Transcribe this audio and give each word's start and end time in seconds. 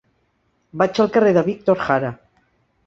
Vaig 0.83 1.03
al 1.05 1.11
carrer 1.19 1.37
de 1.39 1.47
Víctor 1.51 1.87
Jara. 1.87 2.13